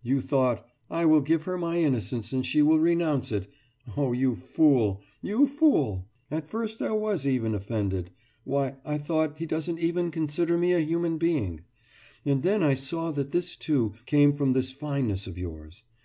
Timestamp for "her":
1.42-1.58